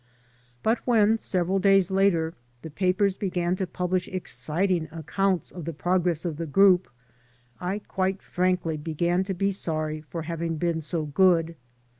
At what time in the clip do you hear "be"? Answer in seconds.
9.35-9.51